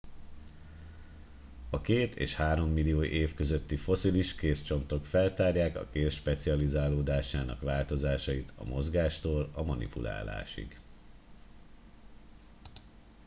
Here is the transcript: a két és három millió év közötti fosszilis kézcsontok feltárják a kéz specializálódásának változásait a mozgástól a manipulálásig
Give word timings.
a 1.69 1.81
két 1.81 2.15
és 2.15 2.35
három 2.35 2.69
millió 2.71 3.03
év 3.03 3.33
közötti 3.33 3.75
fosszilis 3.75 4.35
kézcsontok 4.35 5.05
feltárják 5.05 5.75
a 5.75 5.89
kéz 5.91 6.13
specializálódásának 6.13 7.61
változásait 7.61 8.53
a 8.55 8.63
mozgástól 8.63 9.49
a 9.53 9.63
manipulálásig 9.63 10.79